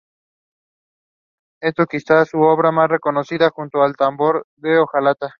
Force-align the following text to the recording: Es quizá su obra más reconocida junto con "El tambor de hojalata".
Es 1.61 1.75
quizá 1.87 2.25
su 2.25 2.39
obra 2.41 2.71
más 2.71 2.89
reconocida 2.89 3.51
junto 3.53 3.77
con 3.77 3.87
"El 3.87 3.95
tambor 3.95 4.47
de 4.55 4.79
hojalata". 4.79 5.29